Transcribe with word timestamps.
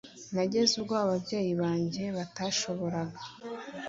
Nageze 0.33 0.73
ubwo 0.81 0.93
ababyeyi 1.03 1.53
banjye 1.61 2.03
batashoboraga 2.17 3.21